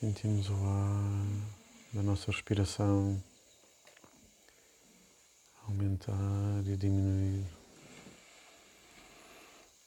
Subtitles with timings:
[0.00, 3.22] Sentimos o ar da nossa respiração
[5.68, 7.46] aumentar e diminuir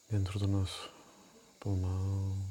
[0.09, 0.89] dentro do nosso
[1.59, 2.41] pulmão.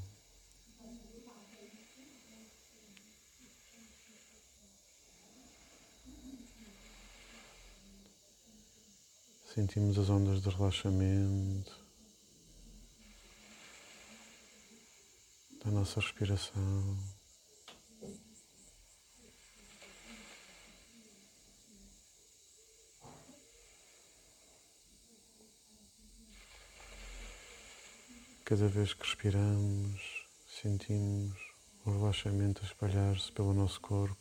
[9.54, 11.75] Sentimos as ondas de relaxamento
[15.64, 17.16] da nossa respiração.
[28.48, 30.24] Cada vez que respiramos,
[30.62, 31.36] sentimos
[31.84, 34.16] o relaxamento a espalhar-se pelo nosso corpo.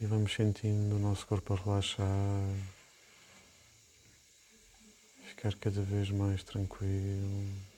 [0.00, 2.56] E vamos sentindo o nosso corpo a relaxar,
[5.24, 7.71] ficar cada vez mais tranquilo.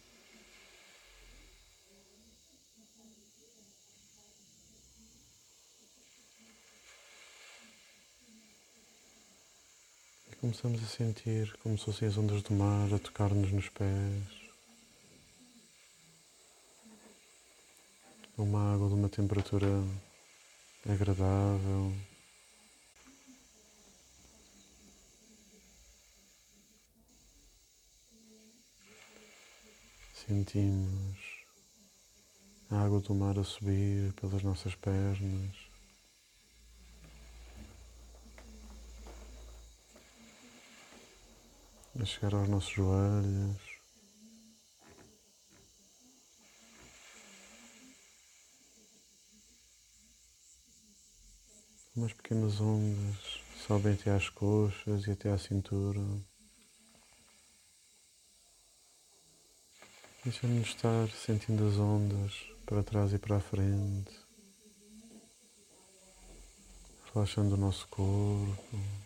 [10.44, 14.22] Começamos a sentir como se fossem as ondas do mar a tocar-nos nos pés.
[18.36, 19.66] Uma água de uma temperatura
[20.86, 21.94] agradável.
[30.12, 31.16] Sentimos
[32.68, 35.63] a água do mar a subir pelas nossas pernas.
[42.00, 43.74] A chegar aos nossos joelhos.
[51.96, 56.00] Umas pequenas ondas sobem até às coxas e até à cintura.
[60.24, 62.32] Deixamos-nos estar sentindo as ondas
[62.66, 64.10] para trás e para a frente,
[67.12, 69.03] relaxando o nosso corpo.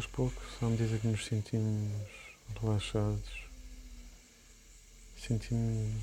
[0.00, 1.92] Aos poucos, à medida que nos sentimos
[2.58, 3.44] relaxados,
[5.14, 6.02] sentimos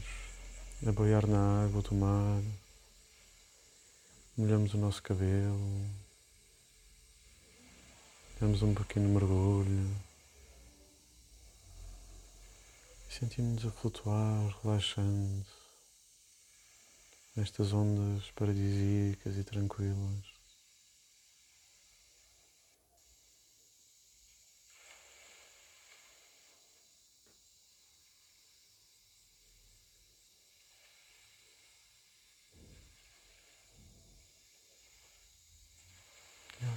[0.85, 2.43] a boiar na água do mar,
[4.37, 5.83] molhamos o nosso cabelo,
[8.39, 9.89] damos um pequeno mergulho
[13.09, 15.43] sentimos-nos a flutuar, relaxando
[17.35, 20.37] nestas ondas paradisíacas e tranquilas.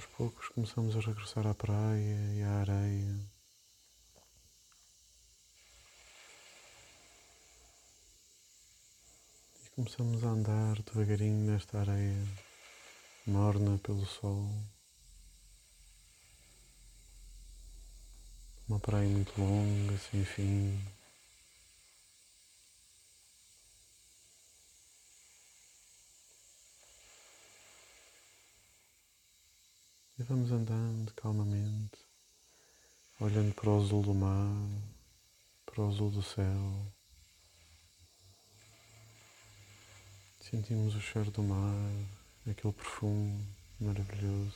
[0.17, 3.19] poucos começamos a regressar à praia e à areia.
[9.65, 12.27] E começamos a andar devagarinho nesta areia,
[13.25, 14.49] morna pelo sol.
[18.67, 21.00] Uma praia muito longa, sem fim.
[30.21, 31.97] E vamos andando calmamente,
[33.19, 34.69] olhando para o azul do mar,
[35.65, 36.93] para o azul do céu.
[40.39, 41.73] Sentimos o cheiro do mar,
[42.47, 43.43] aquele perfume
[43.79, 44.53] maravilhoso.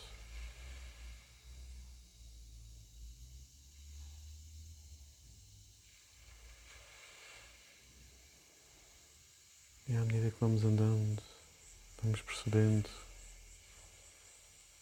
[9.88, 11.24] E à medida que vamos andando,
[12.04, 13.05] vamos percebendo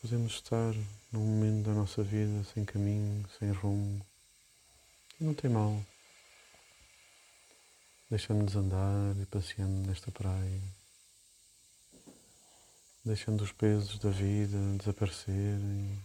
[0.03, 0.73] Podemos estar
[1.13, 4.05] num momento da nossa vida sem caminho, sem rumo.
[5.17, 5.81] Não tem mal.
[8.09, 10.61] Deixando-nos andar e passeando nesta praia.
[13.05, 15.97] Deixando os pesos da vida desaparecerem.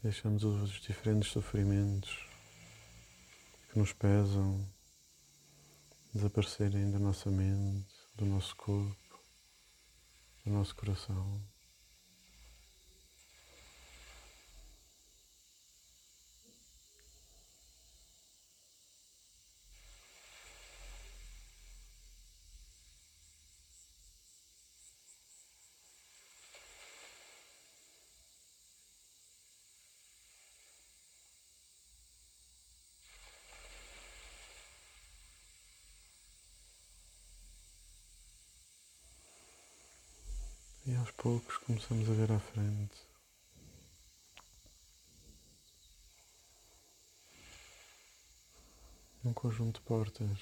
[0.00, 2.24] Deixamos os diferentes sofrimentos
[3.72, 4.64] que nos pesam
[6.14, 9.01] desaparecerem da nossa mente, do nosso corpo
[10.50, 11.51] nosso coração.
[41.02, 42.96] Aos poucos começamos a ver à frente
[49.24, 50.38] um conjunto de portas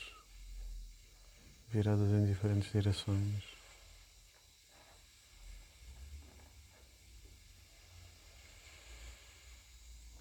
[1.71, 3.43] viradas em diferentes direções.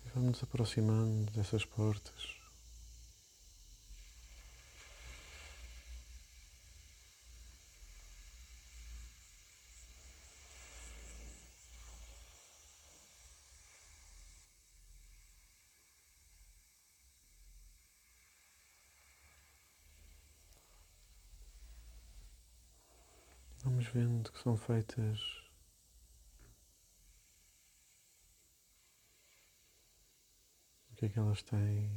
[0.05, 2.39] E vamos nos aproximando dessas portas.
[23.63, 25.19] Vamos vendo que são feitas
[30.91, 31.89] o que é que elas têm?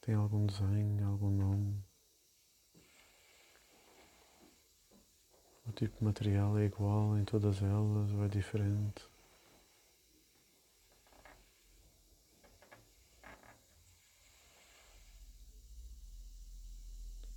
[0.00, 1.84] Tem algum desenho, algum nome?
[5.66, 9.04] O tipo de material é igual em todas elas ou é diferente?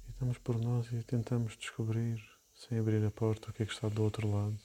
[0.07, 3.71] E damos por nós e tentamos descobrir sem abrir a porta, o que é que
[3.71, 4.59] está do outro lado.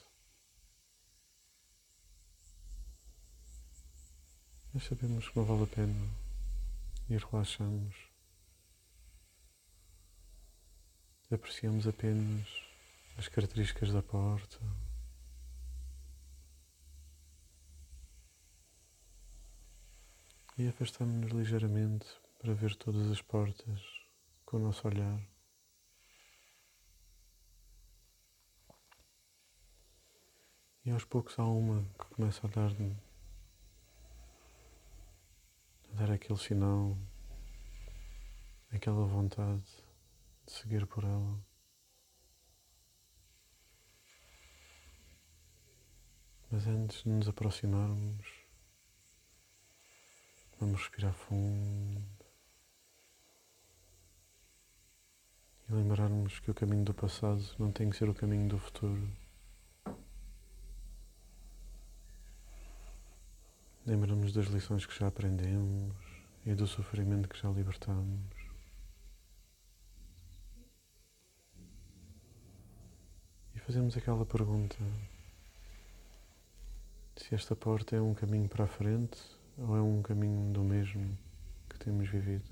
[4.73, 6.09] Mas sabemos que não vale a pena
[7.07, 7.95] e relaxamos.
[11.31, 12.47] Apreciamos apenas
[13.17, 14.59] as características da porta.
[20.57, 22.07] E afastamos-nos ligeiramente
[22.39, 23.81] para ver todas as portas
[24.45, 25.32] com o nosso olhar.
[30.93, 32.71] Aos poucos há uma que começa a dar
[35.91, 36.95] a dar aquele sinal,
[38.71, 39.63] aquela vontade
[40.45, 41.39] de seguir por ela.
[46.51, 48.27] Mas antes de nos aproximarmos,
[50.59, 52.03] vamos respirar fundo
[55.67, 59.22] e lembrarmos que o caminho do passado não tem que ser o caminho do futuro.
[63.85, 65.93] Lembramos das lições que já aprendemos
[66.45, 68.33] e do sofrimento que já libertamos.
[73.53, 74.77] E fazemos aquela pergunta:
[77.17, 79.19] se esta porta é um caminho para a frente
[79.57, 81.17] ou é um caminho do mesmo
[81.69, 82.49] que temos vivido?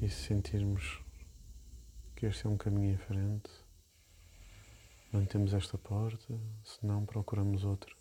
[0.00, 1.02] E se sentirmos
[2.14, 3.50] que este é um caminho em frente,
[5.10, 7.96] Mantemos esta porta, se não, procuramos outra.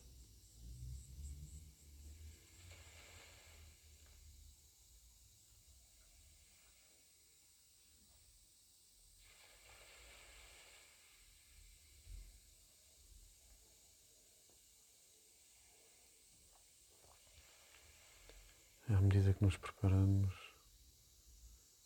[18.89, 20.34] À medida que nos preparamos,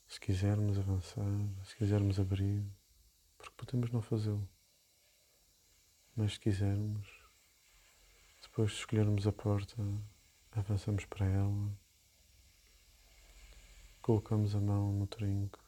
[0.07, 1.23] se quisermos avançar,
[1.63, 2.65] se quisermos abrir,
[3.37, 4.49] porque podemos não fazê-lo.
[6.15, 7.07] Mas se quisermos,
[8.41, 9.77] depois de escolhermos a porta,
[10.51, 11.79] avançamos para ela,
[14.01, 15.63] colocamos a mão no trinco,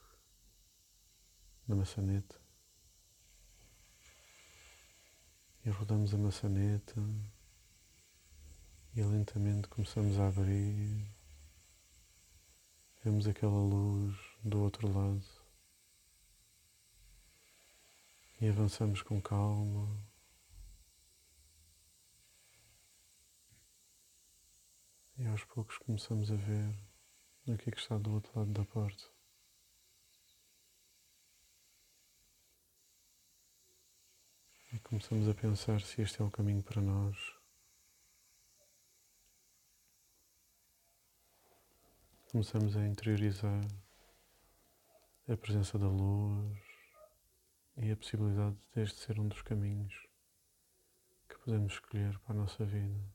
[1.68, 2.40] na maçaneta,
[5.66, 7.02] e rodamos a maçaneta
[8.96, 11.08] e lentamente começamos a abrir.
[13.04, 15.26] Vemos aquela luz do outro lado
[18.42, 20.13] e avançamos com calma.
[25.24, 26.78] E aos poucos começamos a ver
[27.48, 29.06] o que é que está do outro lado da porta.
[34.74, 37.16] E começamos a pensar se este é o caminho para nós.
[42.30, 43.66] Começamos a interiorizar
[45.30, 46.60] a presença da luz
[47.78, 49.94] e a possibilidade deste ser um dos caminhos
[51.30, 53.13] que podemos escolher para a nossa vida.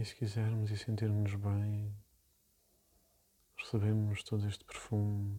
[0.00, 1.94] E se quisermos e sentirmos bem,
[3.54, 5.38] recebemos todo este perfume,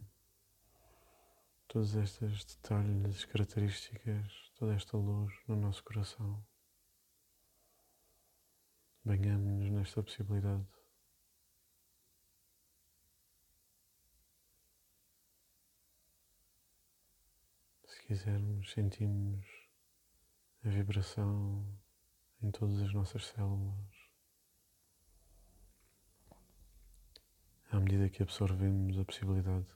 [1.66, 6.46] todos estes detalhes, características, toda esta luz no nosso coração.
[9.04, 10.68] Banhamos-nos nesta possibilidade.
[17.84, 19.44] Se quisermos, sentimos
[20.64, 21.66] a vibração
[22.40, 24.01] em todas as nossas células.
[27.72, 29.66] À medida que absorvemos a possibilidade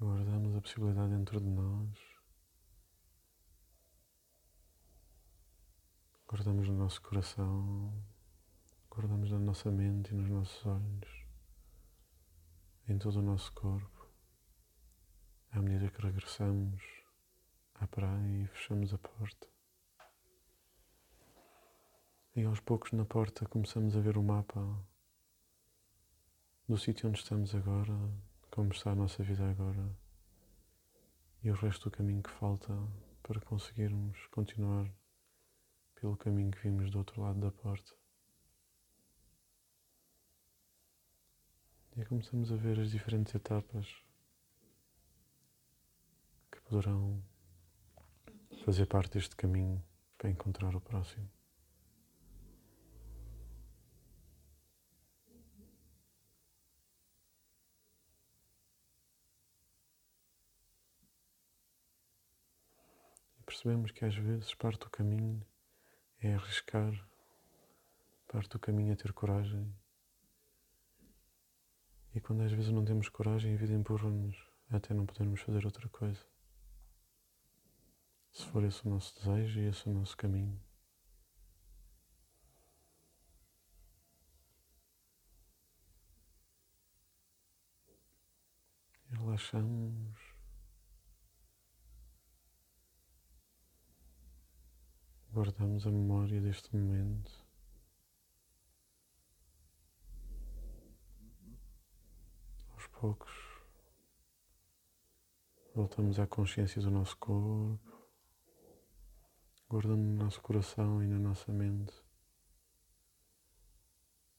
[0.00, 1.98] Guardamos a possibilidade dentro de nós.
[6.28, 7.92] Guardamos no nosso coração.
[8.88, 11.26] Guardamos na nossa mente e nos nossos olhos.
[12.86, 14.08] Em todo o nosso corpo.
[15.50, 16.80] À medida que regressamos
[17.74, 19.48] à praia e fechamos a porta.
[22.36, 24.62] E aos poucos na porta começamos a ver o mapa
[26.68, 27.98] do sítio onde estamos agora,
[28.52, 30.09] como está a nossa vida agora
[31.42, 32.72] e o resto do caminho que falta
[33.22, 34.90] para conseguirmos continuar
[35.94, 37.94] pelo caminho que vimos do outro lado da porta.
[41.96, 43.86] E começamos a ver as diferentes etapas
[46.50, 47.22] que poderão
[48.64, 49.82] fazer parte deste caminho
[50.16, 51.28] para encontrar o próximo.
[63.60, 65.46] Percebemos que às vezes parte do caminho
[66.18, 66.94] é arriscar,
[68.26, 69.70] parte do caminho é ter coragem.
[72.14, 74.34] E quando às vezes não temos coragem, a vida empurra-nos
[74.70, 76.24] até não podermos fazer outra coisa.
[78.32, 80.58] Se for esse o nosso desejo e esse o nosso caminho.
[89.10, 90.29] Relaxamos.
[95.40, 97.32] Guardamos a memória deste momento.
[102.74, 103.32] Aos poucos,
[105.74, 107.80] voltamos à consciência do nosso corpo,
[109.66, 111.94] guardando no nosso coração e na nossa mente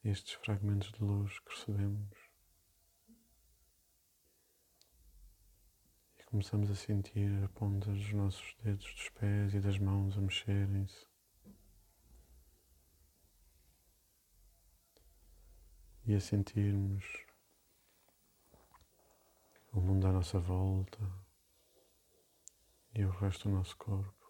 [0.04, 2.21] estes fragmentos de luz que recebemos.
[6.32, 11.06] Começamos a sentir a ponta dos nossos dedos dos pés e das mãos a mexerem-se.
[16.06, 17.04] E a sentirmos
[19.74, 21.02] o mundo à nossa volta
[22.96, 24.21] e o resto do nosso corpo.